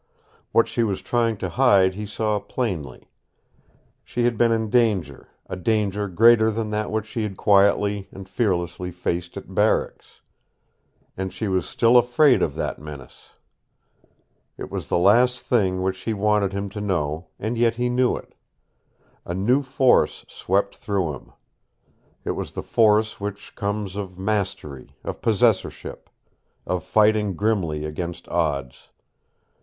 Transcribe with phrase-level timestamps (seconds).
[0.51, 3.11] What she was trying to hide he saw plainly.
[4.03, 8.27] She had been in danger, a danger greater than that which she had quietly and
[8.27, 10.21] fearlessly faced at barracks.
[11.15, 13.33] And she was still afraid of that menace.
[14.57, 18.17] It was the last thing which she wanted him to know, and yet he knew
[18.17, 18.33] it.
[19.23, 21.31] A new force swept through him.
[22.25, 26.09] It was the force which comes of mastery, of possessorship,
[26.65, 28.89] of fighting grimly against odds.